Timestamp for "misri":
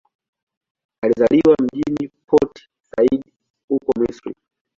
3.99-4.35